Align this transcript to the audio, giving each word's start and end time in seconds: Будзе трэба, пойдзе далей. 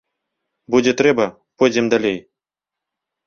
Будзе 0.75 0.93
трэба, 1.01 1.27
пойдзе 1.63 1.83
далей. 1.95 2.17